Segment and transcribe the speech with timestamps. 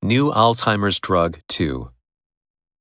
[0.00, 1.90] New Alzheimer's Drug 2.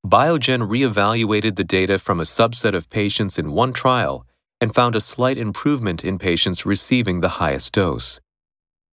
[0.06, 4.24] Biogen reevaluated the data from a subset of patients in one trial
[4.62, 8.22] and found a slight improvement in patients receiving the highest dose.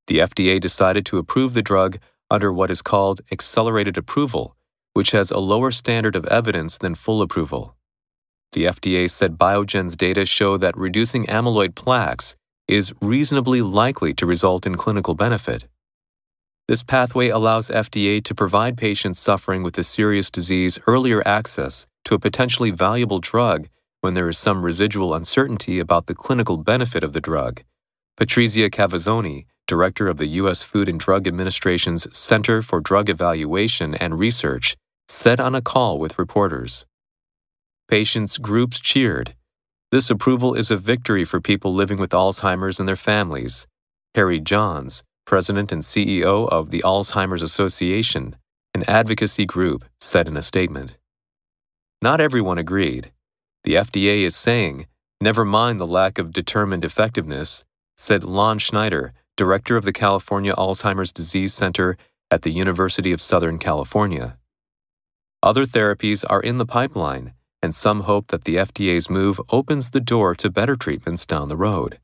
[0.07, 1.99] The FDA decided to approve the drug
[2.31, 4.55] under what is called accelerated approval,
[4.93, 7.75] which has a lower standard of evidence than full approval.
[8.53, 12.37] The FDA said Biogen's data show that reducing amyloid plaques
[12.69, 15.67] is reasonably likely to result in clinical benefit.
[16.69, 22.15] This pathway allows FDA to provide patients suffering with a serious disease earlier access to
[22.15, 23.69] a potentially valuable drug
[24.01, 27.63] when there is some residual uncertainty about the clinical benefit of the drug.
[28.17, 30.63] Patrizia Cavazzoni, director of the U.S.
[30.63, 34.77] Food and Drug Administration's Center for Drug Evaluation and Research,
[35.09, 36.85] said on a call with reporters.
[37.89, 39.35] Patients' groups cheered.
[39.91, 43.67] This approval is a victory for people living with Alzheimer's and their families.
[44.15, 48.37] Harry Johns, president and CEO of the Alzheimer's Association,
[48.75, 50.97] an advocacy group, said in a statement.
[52.01, 53.13] Not everyone agreed.
[53.65, 54.87] The FDA is saying,
[55.21, 57.65] never mind the lack of determined effectiveness,
[57.97, 61.97] said Lon Schneider, director of the California Alzheimer's Disease Center
[62.31, 64.37] at the University of Southern California.
[65.43, 70.01] Other therapies are in the pipeline, and some hope that the FDA's move opens the
[70.01, 71.99] door to better treatments down the road.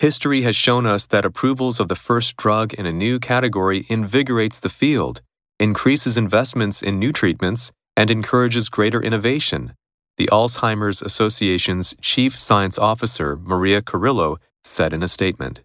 [0.00, 4.58] History has shown us that approvals of the first drug in a new category invigorates
[4.58, 5.20] the field,
[5.58, 9.74] increases investments in new treatments, and encourages greater innovation,
[10.16, 15.60] the Alzheimer's Association's chief science officer, Maria Carrillo, said in a statement.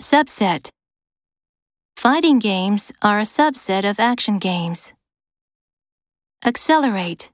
[0.00, 0.70] Subset
[1.98, 4.94] Fighting games are a subset of action games.
[6.46, 7.30] Accelerate.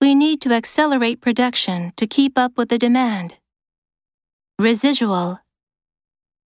[0.00, 3.36] We need to accelerate production to keep up with the demand.
[4.62, 5.40] Residual.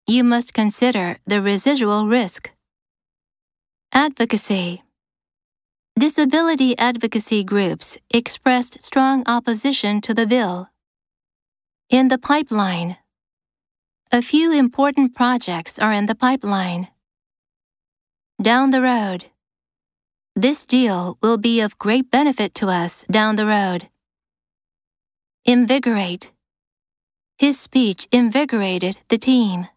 [0.08, 2.50] You must consider the residual risk.
[3.92, 4.84] Advocacy.
[6.00, 10.70] Disability advocacy groups expressed strong opposition to the bill.
[11.90, 12.96] In the pipeline.
[14.14, 16.88] A few important projects are in the pipeline.
[18.42, 19.26] Down the road.
[20.38, 23.90] This deal will be of great benefit to us down the road.
[25.44, 26.32] Invigorate.
[27.38, 29.68] His speech invigorated the team.